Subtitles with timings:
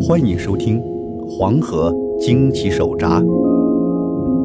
[0.00, 0.80] 欢迎收听
[1.26, 3.20] 《黄河惊奇手札》，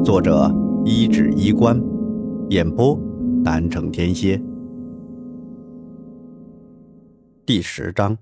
[0.04, 0.52] 作者
[0.84, 1.80] 一指衣冠，
[2.50, 2.98] 演播
[3.44, 4.40] 南城天蝎。
[7.46, 8.18] 第十章：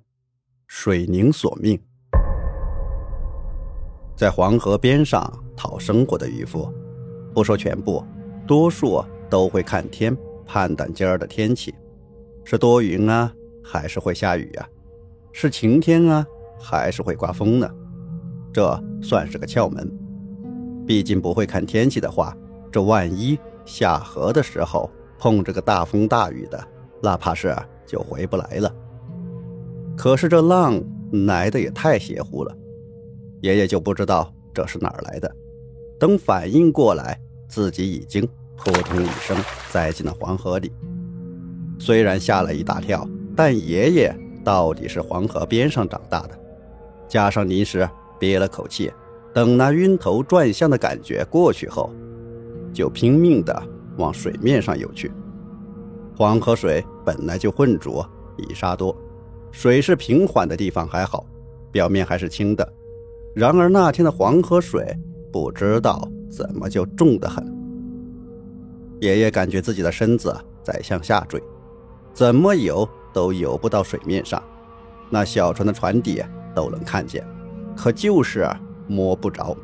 [0.66, 1.80] 水宁索命。
[4.14, 6.68] 在黄河边上讨生活的渔夫，
[7.34, 8.04] 不说全部，
[8.46, 10.14] 多数都会看天
[10.44, 11.74] 判断今儿的天气，
[12.44, 13.32] 是多云啊，
[13.64, 14.68] 还是会下雨啊？
[15.32, 16.26] 是晴天啊？
[16.62, 17.68] 还是会刮风呢，
[18.52, 19.90] 这算是个窍门。
[20.86, 22.36] 毕竟不会看天气的话，
[22.70, 26.62] 这万一下河的时候碰着个大风大雨的，
[27.02, 27.54] 那怕是
[27.86, 28.74] 就回不来了。
[29.96, 30.82] 可是这浪
[31.26, 32.56] 来的也太邪乎了，
[33.40, 35.30] 爷爷就不知道这是哪儿来的。
[35.98, 39.36] 等反应过来，自己已经扑通一声
[39.70, 40.72] 栽进了黄河里。
[41.78, 46.38] 虽然吓了一大跳，但爷爷到底是黄河边上长大的。
[47.12, 47.86] 加上临时
[48.18, 48.90] 憋了口气，
[49.34, 51.92] 等那晕头转向的感觉过去后，
[52.72, 53.62] 就拼命地
[53.98, 55.12] 往水面上游去。
[56.16, 58.02] 黄河水本来就浑浊
[58.38, 58.96] 泥沙多，
[59.50, 61.26] 水是平缓的地方还好，
[61.70, 62.66] 表面还是清的。
[63.34, 64.82] 然而那天的黄河水
[65.30, 67.46] 不知道怎么就重得很。
[69.02, 71.38] 爷爷感觉自己的身子在向下坠，
[72.14, 74.42] 怎么游都游不到水面上。
[75.10, 76.24] 那小船的船底。
[76.54, 77.26] 都能看见，
[77.76, 78.48] 可就是
[78.86, 79.56] 摸不着。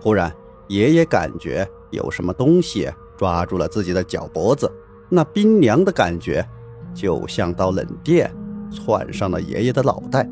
[0.00, 0.34] 忽然，
[0.68, 4.70] 爷爷感觉有什么东西抓住了自己的脚脖子，
[5.08, 6.46] 那冰凉的感觉，
[6.94, 8.30] 就像刀冷电
[8.70, 10.28] 窜上了爷爷的脑袋。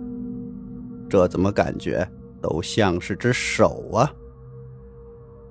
[1.08, 2.06] 这怎么感觉
[2.40, 4.12] 都像是只手啊？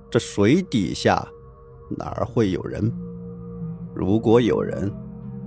[0.09, 1.27] 这水底下
[1.97, 2.91] 哪儿会有人？
[3.93, 4.91] 如果有人，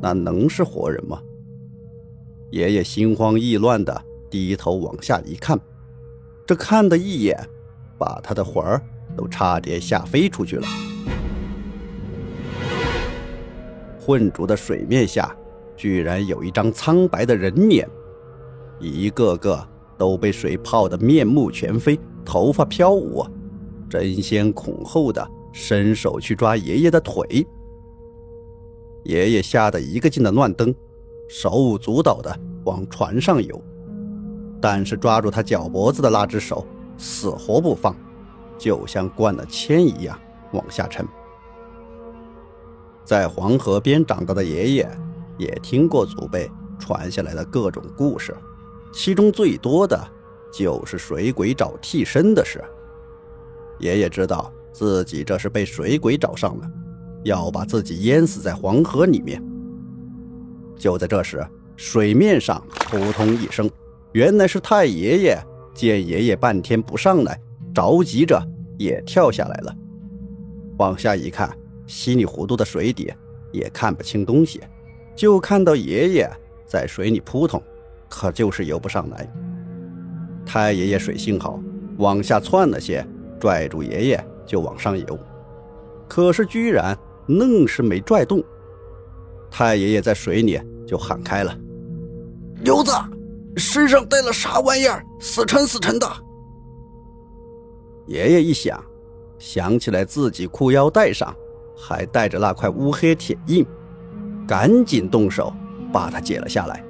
[0.01, 1.21] 那能是活人吗？
[2.51, 4.05] 爷爷心慌意乱的。
[4.35, 5.57] 低头往下一看，
[6.45, 7.39] 这看的一眼，
[7.97, 8.83] 把他的魂儿
[9.17, 10.67] 都差点吓飞出去了。
[14.01, 15.33] 浑浊的水面下，
[15.77, 17.89] 居然有一张苍白的人脸，
[18.81, 19.65] 一个个
[19.97, 23.25] 都被水泡得面目全非，头发飘舞，
[23.89, 27.47] 争先恐后的伸手去抓爷爷的腿。
[29.05, 30.75] 爷爷吓得一个劲的乱蹬，
[31.29, 33.63] 手舞足蹈的往船上游。
[34.65, 36.67] 但是抓住他脚脖子的那只手
[36.97, 37.95] 死活不放，
[38.57, 40.19] 就像灌了铅一样
[40.53, 41.07] 往下沉。
[43.05, 44.91] 在黄河边长大的爷爷，
[45.37, 48.35] 也听过祖辈传下来的各种故事，
[48.91, 50.03] 其中最多的
[50.51, 52.65] 就是水鬼找替身的事。
[53.81, 56.71] 爷爷知道自己这是被水鬼找上了，
[57.23, 59.45] 要把自己淹死在黄河里面。
[60.75, 63.71] 就在这时，水面上扑通一声。
[64.15, 65.37] 原来是太爷爷
[65.75, 67.37] 见爷爷半天不上来，
[67.75, 68.41] 着急着
[68.79, 69.75] 也跳下来了。
[70.79, 71.51] 往下一看，
[71.85, 73.13] 稀里糊涂的水底
[73.51, 74.61] 也看不清东西，
[75.17, 76.31] 就看到爷爷
[76.65, 77.61] 在水里扑腾，
[78.09, 79.29] 可就是游不上来。
[80.47, 81.61] 太爷爷水性好，
[81.99, 83.05] 往下窜了些，
[83.41, 85.19] 拽住爷爷就往上游，
[86.07, 88.41] 可是居然愣是没拽动。
[89.51, 91.53] 太爷爷在水里就喊开了
[92.63, 92.93] ：“牛子！”
[93.57, 95.05] 身上带了啥玩意儿？
[95.21, 96.07] 死沉死沉的。
[98.07, 98.83] 爷爷一想，
[99.39, 101.35] 想起来自己裤腰带上
[101.77, 103.65] 还带着那块乌黑铁印，
[104.47, 105.53] 赶紧动手
[105.93, 106.85] 把它解了下来。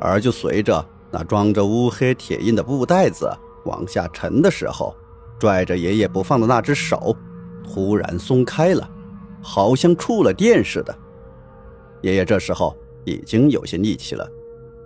[0.00, 3.30] 而就随着那装着乌黑铁印的布袋子
[3.64, 4.94] 往下沉的时候，
[5.38, 7.14] 拽着爷爷不放的那只手
[7.62, 8.90] 突然松开了，
[9.40, 10.92] 好像触了电似的。
[12.00, 14.28] 爷爷这时候已经有些力气了。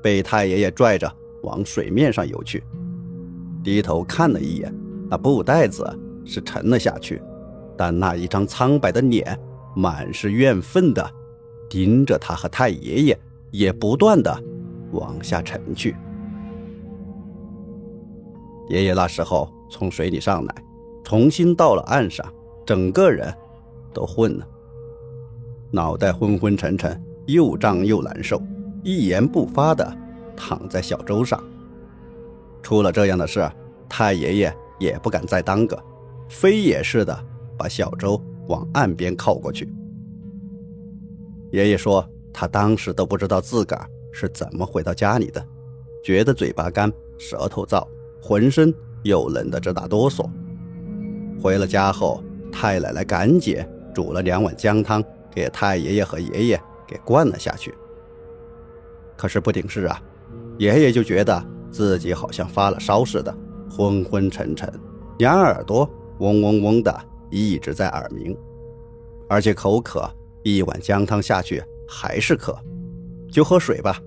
[0.03, 1.11] 被太爷爷拽着
[1.43, 2.63] 往水面上游去，
[3.63, 4.73] 低头看了一眼，
[5.11, 5.85] 那布袋子
[6.25, 7.21] 是沉了下去，
[7.77, 9.39] 但那一张苍白的脸
[9.75, 11.09] 满是怨愤的
[11.69, 13.19] 盯着他和太爷爷，
[13.51, 14.37] 也不断的
[14.93, 15.97] 往下沉去。
[18.69, 20.55] 爷爷那时候从水里上来，
[21.05, 22.27] 重新到了岸上，
[22.65, 23.33] 整个人
[23.93, 24.47] 都混了，
[25.71, 28.43] 脑袋昏昏沉沉，又胀又难受。
[28.87, 29.93] 一言不发的
[30.37, 31.43] 躺在小舟上。
[32.63, 33.51] 出了这样的事，
[33.89, 35.77] 太爷爷也不敢再耽搁，
[36.29, 37.19] 飞也似的
[37.59, 39.69] 把小舟往岸边靠过去。
[41.51, 45.45] 爷爷说，他当时都不知道自个儿是怎么回到家里的，
[46.05, 47.85] 觉得嘴巴干，舌头燥，
[48.23, 48.73] 浑身
[49.03, 50.31] 又冷得直打哆嗦。
[51.43, 52.23] 回了家后，
[52.53, 57.75] 太奶奶赶紧煮了两碗姜汤给太爷爷和爷爷给灌了下去。
[59.17, 60.01] 可是不顶事啊，
[60.59, 63.35] 爷爷就觉得自己好像发了烧似的，
[63.71, 64.73] 昏昏沉沉，
[65.19, 66.95] 两耳朵嗡嗡嗡的
[67.31, 68.37] 一直在耳鸣，
[69.29, 70.09] 而且口渴，
[70.43, 72.57] 一碗姜汤下去还是渴，
[73.31, 73.99] 就喝水吧，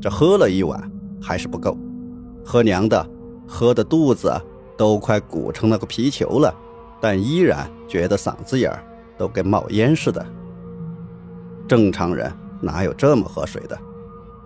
[0.00, 0.80] 这喝了一碗
[1.20, 1.76] 还是不够，
[2.44, 3.08] 喝娘的，
[3.46, 4.32] 喝的肚子
[4.76, 6.54] 都快鼓成了个皮球了，
[7.00, 8.84] 但依然觉得嗓子眼儿
[9.16, 10.24] 都跟冒烟似的。
[11.66, 12.32] 正常人
[12.62, 13.78] 哪有这么喝水的？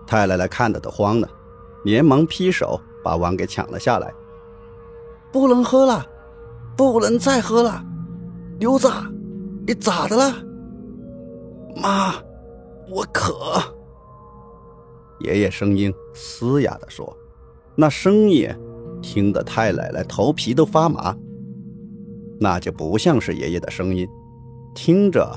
[0.05, 1.27] 太奶奶看的都慌了，
[1.83, 4.13] 连忙劈手把碗给抢了下来。
[5.31, 6.05] 不能喝了，
[6.77, 7.83] 不能再喝了，
[8.59, 8.87] 刘子，
[9.65, 10.35] 你咋的了？
[11.75, 12.13] 妈，
[12.89, 13.61] 我渴。
[15.19, 17.17] 爷爷声音嘶哑的说，
[17.75, 18.49] 那声音
[19.01, 21.15] 听得太奶奶头皮都发麻。
[22.39, 24.07] 那就不像是爷爷的声音，
[24.75, 25.27] 听着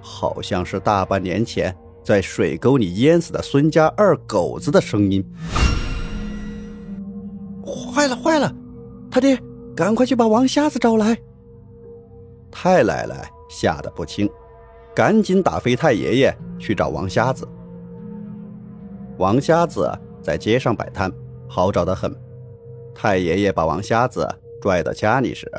[0.00, 1.74] 好像是大半年前。
[2.02, 5.24] 在水沟里淹死的孙家二狗子的声音，
[7.64, 8.52] 坏了坏了！
[9.10, 9.38] 他爹，
[9.76, 11.16] 赶快去把王瞎子找来！
[12.50, 14.28] 太奶奶吓得不轻，
[14.94, 17.46] 赶紧打飞太爷爷去找王瞎子。
[19.18, 19.90] 王瞎子
[20.22, 21.12] 在街上摆摊，
[21.46, 22.14] 好找的很。
[22.94, 24.26] 太爷爷把王瞎子
[24.60, 25.50] 拽到家里时，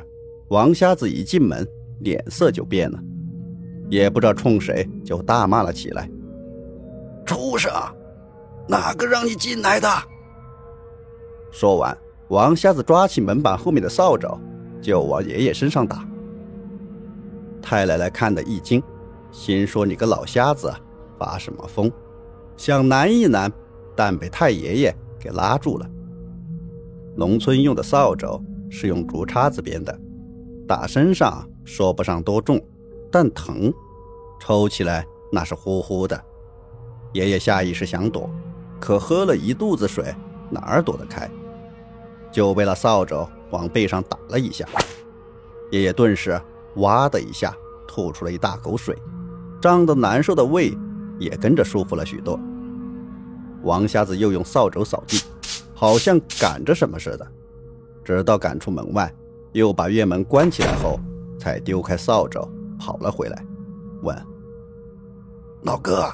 [0.50, 1.68] 王瞎子一进门，
[2.00, 3.00] 脸色就变了，
[3.90, 6.10] 也不知道冲谁就大骂了起来。
[7.32, 7.72] 畜生，
[8.68, 9.88] 哪个让你进来的？
[11.50, 11.98] 说完，
[12.28, 14.28] 王瞎子抓起门板后面的扫帚，
[14.82, 16.06] 就往爷爷身上打。
[17.62, 18.84] 太奶奶看得一惊，
[19.32, 20.70] 心说：“你个老瞎子，
[21.18, 21.90] 发什么疯？”
[22.58, 23.50] 想拦一拦，
[23.96, 25.90] 但被太爷爷给拉住了。
[27.16, 28.28] 农村用的扫帚
[28.70, 29.98] 是用竹叉子编的，
[30.68, 32.62] 打身上说不上多重，
[33.10, 33.74] 但疼，
[34.38, 36.22] 抽起来那是呼呼的。
[37.14, 38.30] 爷爷下意识想躲，
[38.80, 40.14] 可喝了一肚子水，
[40.50, 41.30] 哪儿躲得开？
[42.32, 44.66] 就被那扫帚往背上打了一下，
[45.72, 46.42] 爷爷顿时
[46.76, 47.54] 哇的一下
[47.86, 48.98] 吐出了一大口水，
[49.62, 50.74] 胀得难受的胃
[51.20, 52.40] 也跟着舒服了许多。
[53.64, 55.22] 王瞎子又用扫帚扫地，
[55.74, 57.28] 好像赶着什么似的，
[58.06, 59.14] 直到赶出门外，
[59.52, 60.98] 又把院门关起来后，
[61.38, 62.40] 才丢开扫帚
[62.80, 63.46] 跑了回来，
[64.04, 64.18] 问
[65.64, 66.10] ：“老哥。”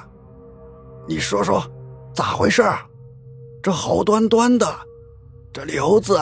[1.08, 1.62] 你说说，
[2.12, 2.62] 咋回事？
[3.62, 4.66] 这好端端的，
[5.50, 6.18] 这刘子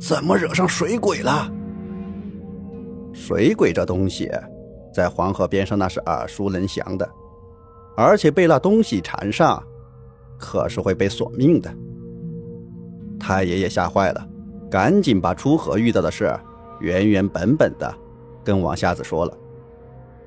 [0.00, 1.48] 怎么惹上水鬼了？
[3.14, 4.28] 水鬼这东西，
[4.92, 7.08] 在黄河边上那是耳熟能详的，
[7.96, 9.62] 而且被那东西缠上，
[10.36, 11.72] 可是会被索命的。
[13.20, 14.28] 太爷爷吓坏了，
[14.68, 16.36] 赶紧把出河遇到的事
[16.80, 17.94] 原原本本的
[18.42, 19.38] 跟王瞎子说了。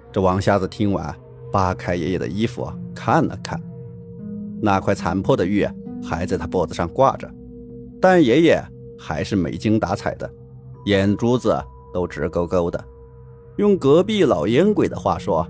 [0.09, 1.13] 这王瞎子听完，
[1.51, 3.61] 扒开爷爷的衣服看了看。
[4.61, 5.67] 那块残破的玉
[6.03, 7.29] 还在他脖子上挂着，
[8.01, 8.63] 但爷爷
[8.97, 10.29] 还是没精打采的，
[10.85, 11.57] 眼珠子
[11.93, 12.83] 都直勾勾的。
[13.57, 15.47] 用隔壁老烟鬼的话说，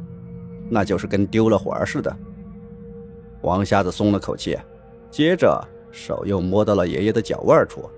[0.69, 2.15] 那就是跟丢了魂似的。
[3.41, 4.57] 王瞎子松了口气，
[5.09, 7.89] 接着手又摸到了爷爷的脚腕处，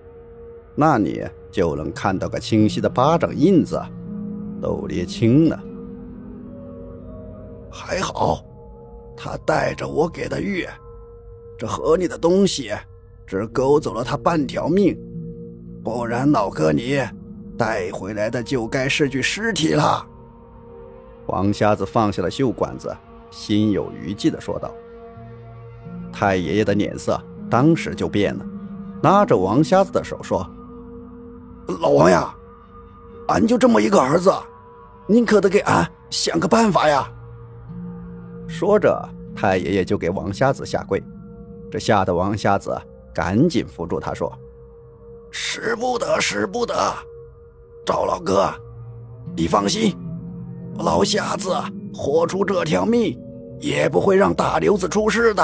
[0.76, 3.82] 那里就能看到个清晰的巴掌印子，
[4.62, 5.60] 都裂青了。
[7.72, 8.46] 还好，
[9.16, 10.66] 他带着我给的玉。
[11.62, 12.72] 这河里的东西
[13.24, 14.98] 只勾走了他半条命，
[15.84, 17.00] 不然老哥你
[17.56, 20.04] 带回来的就该是具尸体了。
[21.28, 22.92] 王瞎子放下了袖管子，
[23.30, 24.74] 心有余悸地说道。
[26.12, 27.16] 太爷爷的脸色
[27.48, 28.44] 当时就变了，
[29.04, 30.44] 拉着王瞎子的手说
[31.80, 32.36] ：“老王呀，
[33.28, 34.34] 俺就这么一个儿子，
[35.06, 37.08] 你可得给俺想个办法呀。”
[38.50, 41.00] 说着，太爷爷就给王瞎子下跪。
[41.72, 42.78] 这吓得王瞎子
[43.14, 44.32] 赶紧扶住他，说
[45.32, 46.76] ：“使不得，使不得！
[47.86, 48.54] 赵老哥，
[49.36, 49.98] 你放心，
[50.80, 51.56] 老瞎子
[51.94, 53.18] 豁出这条命，
[53.60, 55.44] 也不会让大刘子出事的。”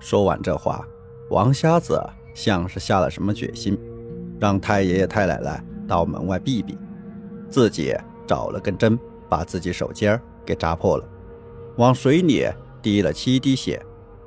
[0.00, 0.84] 说完这话，
[1.30, 2.02] 王瞎子
[2.34, 3.78] 像是下了什么决心，
[4.40, 6.76] 让太爷爷太奶奶到门外避避，
[7.48, 7.96] 自己
[8.26, 8.98] 找了根针，
[9.28, 11.08] 把自己手尖给扎破了，
[11.76, 12.48] 往水里
[12.82, 13.80] 滴了七滴血。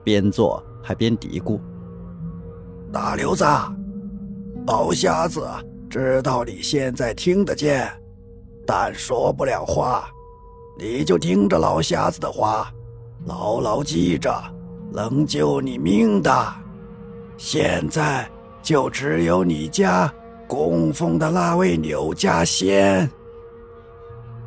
[0.06, 1.60] 边做还边嘀咕
[2.94, 3.44] ：“大刘子，
[4.68, 5.46] 老瞎子
[5.90, 7.92] 知道你现在听得见，
[8.66, 10.08] 但说不了话。
[10.78, 12.72] 你就听着老瞎子的话，
[13.26, 14.32] 牢牢记着，
[14.92, 16.32] 能救你命的，
[17.36, 18.30] 现在
[18.62, 20.14] 就只有你家
[20.48, 23.10] 供奉的那位柳家仙。”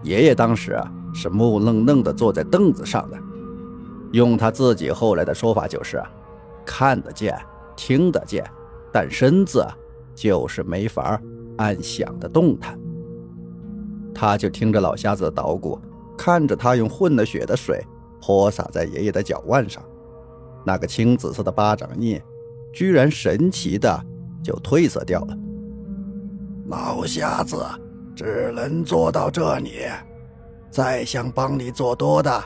[0.04, 3.18] 爷爷当时啊是木愣愣的坐在凳子上的。
[4.12, 6.02] 用他自己后来的说法，就是
[6.64, 7.38] 看得见、
[7.76, 8.44] 听得见，
[8.92, 9.66] 但身子
[10.14, 11.20] 就是没法
[11.58, 12.78] 按想的动弹。
[14.14, 15.78] 他就听着老瞎子捣鼓，
[16.16, 17.80] 看着他用混了血的水
[18.20, 19.82] 泼洒在爷爷的脚腕上，
[20.64, 22.20] 那个青紫色的巴掌印，
[22.72, 24.04] 居然神奇的
[24.42, 25.36] 就褪色掉了。
[26.66, 27.64] 老瞎子
[28.16, 29.82] 只能做到这里，
[30.68, 32.42] 再想帮你做多的，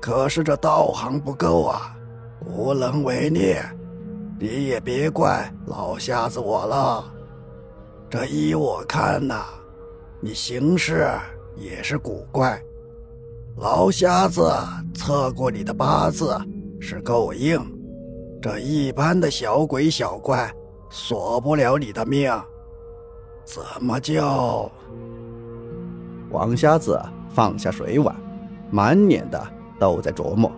[0.00, 1.94] 可是这道行不够啊，
[2.46, 3.56] 无能为力。
[4.38, 7.04] 你也别怪老瞎子我了，
[8.08, 9.44] 这依我看呐，
[10.20, 11.06] 你行事
[11.54, 12.58] 也是古怪。
[13.56, 14.50] 老瞎子
[14.94, 16.34] 测过你的八字
[16.80, 17.60] 是够硬，
[18.40, 20.50] 这一般的小鬼小怪
[20.88, 22.32] 锁不了你的命。
[23.44, 24.70] 怎么叫？
[26.30, 26.98] 王瞎子
[27.34, 28.16] 放下水碗，
[28.70, 29.38] 满脸的
[29.80, 30.52] 都在琢磨。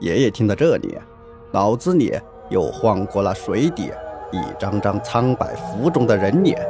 [0.00, 0.96] 爷爷听到这里，
[1.52, 2.18] 脑子里。
[2.50, 3.90] 又晃过了水底
[4.30, 6.62] 一张张苍白浮肿的人脸，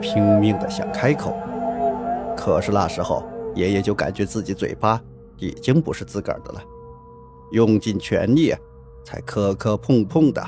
[0.00, 1.36] 拼命的想开口，
[2.34, 3.22] 可是那时候
[3.54, 4.98] 爷爷就感觉自己嘴巴
[5.36, 6.62] 已经不是自个儿的了，
[7.50, 8.54] 用尽全力
[9.04, 10.42] 才磕磕碰碰的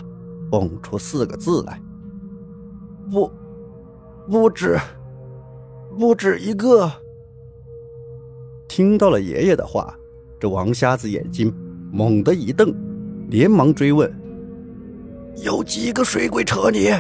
[0.50, 1.78] 蹦出四个字来
[3.12, 3.30] ：“不，
[4.30, 4.78] 不止，
[5.98, 6.90] 不止一个。”
[8.66, 9.94] 听到了爷爷的话，
[10.40, 11.54] 这王瞎子眼睛
[11.92, 12.74] 猛地一瞪，
[13.28, 14.12] 连忙追问。
[15.42, 16.90] 有几个水鬼扯你？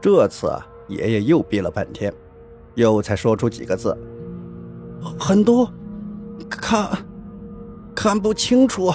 [0.00, 0.52] 这次
[0.88, 2.12] 爷爷又憋了半天，
[2.74, 3.96] 又才说出几个字
[5.18, 5.72] ：“很多，
[6.50, 6.88] 看，
[7.94, 8.92] 看不清楚。”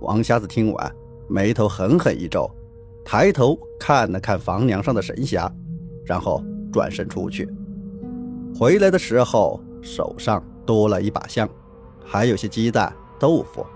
[0.00, 0.92] 王瞎子听完，
[1.28, 2.50] 眉头狠狠一皱，
[3.04, 5.50] 抬头看了看房梁上的神匣，
[6.04, 7.48] 然后转身出去。
[8.58, 11.48] 回来的时候，手上多了一把香，
[12.04, 13.66] 还有些鸡蛋、豆腐。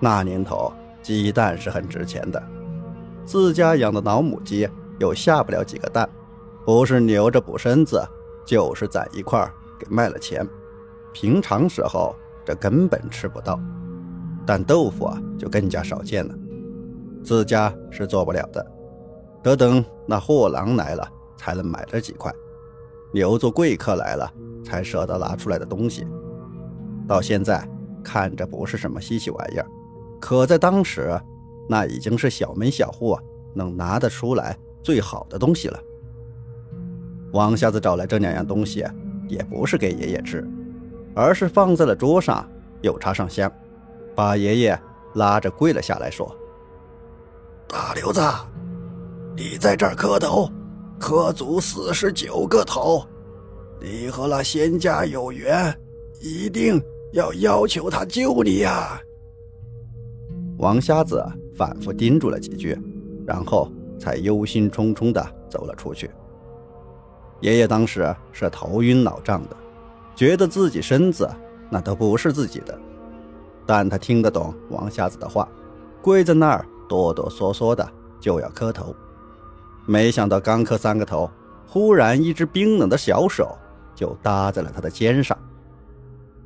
[0.00, 0.72] 那年头。
[1.02, 2.42] 鸡蛋是很值钱的，
[3.26, 4.66] 自家养的老母鸡
[4.98, 6.08] 又下不了几个蛋，
[6.64, 8.02] 不是留着补身子，
[8.42, 9.46] 就是攒一块
[9.78, 10.48] 给卖了钱。
[11.12, 13.60] 平常时候这根本吃不到，
[14.46, 16.34] 但豆腐啊就更加少见了，
[17.22, 18.66] 自家是做不了的，
[19.42, 22.32] 得等那货郎来了才能买这几块，
[23.12, 24.32] 留作贵客来了
[24.64, 26.06] 才舍得拿出来的东西。
[27.06, 27.62] 到现在
[28.02, 29.66] 看着不是什么稀奇玩意儿。
[30.20, 31.20] 可在当时，
[31.68, 33.16] 那已经是小门小户
[33.54, 35.78] 能拿得出来最好的东西了。
[37.32, 38.86] 王瞎子找来这两样东西，
[39.28, 40.48] 也不是给爷爷吃，
[41.14, 42.48] 而是放在了桌上，
[42.80, 43.52] 又插上香，
[44.14, 44.80] 把爷爷
[45.14, 46.34] 拉着跪了下来，说
[47.68, 48.20] ：“大刘子，
[49.36, 50.48] 你在这儿磕头，
[50.98, 53.04] 磕足四十九个头，
[53.84, 55.78] 你和那仙家有缘，
[56.18, 58.98] 一定要要求他救你呀。”
[60.56, 61.22] 王瞎子
[61.54, 62.78] 反复叮嘱了几句，
[63.26, 66.10] 然后才忧心忡忡地走了出去。
[67.40, 69.56] 爷爷当时是头晕脑胀的，
[70.16, 71.28] 觉得自己身子
[71.68, 72.78] 那都不是自己的，
[73.66, 75.46] 但他听得懂王瞎子的话，
[76.00, 77.86] 跪在那儿哆哆嗦嗦的
[78.18, 78.96] 就要磕头。
[79.84, 81.30] 没想到刚磕三个头，
[81.66, 83.54] 忽然一只冰冷的小手
[83.94, 85.36] 就搭在了他的肩上，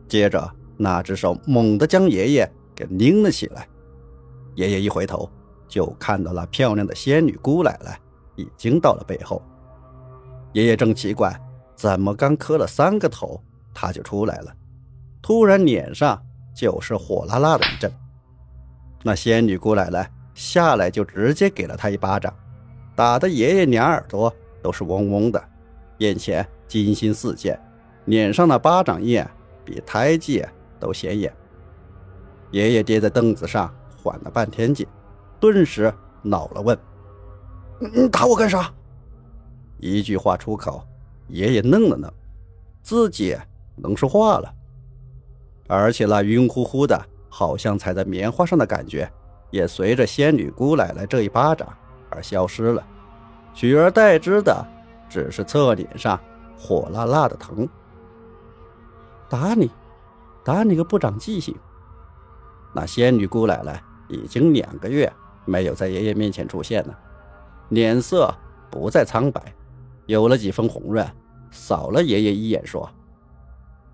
[0.07, 3.67] 接着那只手猛地将爷爷给拎了起来。
[4.55, 5.31] 爷爷一回头，
[5.69, 7.99] 就看到那漂亮的仙女姑奶奶
[8.37, 9.43] 已经到了背后。
[10.53, 11.33] 爷爷正奇怪，
[11.77, 13.41] 怎么刚磕了三个头，
[13.73, 14.53] 她就出来了，
[15.23, 16.21] 突然脸上
[16.55, 17.93] 就是火辣辣的一阵。
[19.05, 22.35] 那仙女姑奶奶下来就直接给了他一巴掌，
[22.97, 25.43] 打的爷爷两耳朵都是嗡嗡的，
[25.99, 27.59] 眼前金星四溅，
[28.05, 29.25] 脸上的巴掌印
[29.65, 30.45] 比胎记
[30.79, 31.35] 都显眼。
[32.53, 33.75] 爷爷跌在凳子上。
[34.01, 34.87] 缓了半天劲，
[35.41, 36.79] 顿时恼了，问
[37.93, 38.73] ：“你打我干啥？”
[39.79, 40.87] 一句话出口，
[41.27, 42.11] 爷爷愣了愣，
[42.81, 43.37] 自己
[43.75, 44.55] 能说话了，
[45.67, 49.11] 而且那晕乎乎的，好像踩在棉花上的感觉，
[49.51, 51.69] 也随着仙女姑奶奶这一巴掌
[52.11, 52.87] 而消失了，
[53.53, 54.65] 取而代之的
[55.09, 56.19] 只是侧脸上
[56.59, 57.69] 火辣辣的疼。
[59.29, 59.71] 打你，
[60.45, 61.55] 打你个不长记性！
[62.75, 63.83] 那仙女姑奶奶。
[64.11, 65.13] 已经两个月
[65.45, 66.99] 没有在爷爷面前出现了，
[67.69, 68.35] 脸色
[68.71, 69.55] 不再苍白，
[70.07, 71.07] 有了几分红润，
[71.51, 72.89] 扫了爷爷一眼，说：“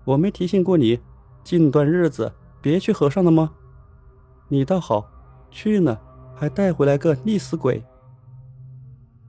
[0.07, 1.01] 我没提醒过你，
[1.43, 2.31] 近段日子
[2.61, 3.51] 别去和尚了吗？
[4.47, 5.05] 你倒好，
[5.51, 5.97] 去呢
[6.33, 7.83] 还带回来个溺死鬼。”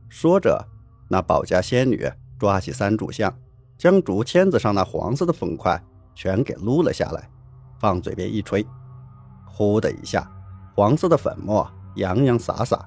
[0.09, 0.69] 说着，
[1.09, 3.33] 那保家仙女抓起三炷香，
[3.79, 5.83] 将竹签子上那黄色的粉块
[6.15, 7.29] 全给撸了下来，
[7.79, 8.67] 放嘴边一吹，
[9.47, 10.31] 呼的一下。
[10.75, 12.87] 黄色的粉末洋洋洒洒。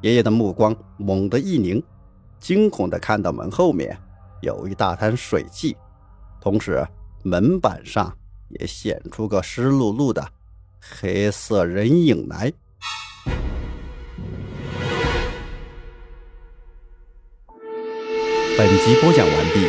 [0.00, 1.82] 爷爷的目光猛地一凝，
[2.38, 3.98] 惊恐地看到门后面
[4.42, 5.76] 有一大滩水迹，
[6.40, 6.86] 同时
[7.24, 8.16] 门板上
[8.48, 10.24] 也显出个湿漉漉的
[10.80, 12.52] 黑色人影来。
[18.58, 19.68] 本集播讲完毕，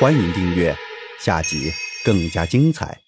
[0.00, 0.76] 欢迎订阅，
[1.20, 1.72] 下集
[2.04, 3.05] 更加精彩。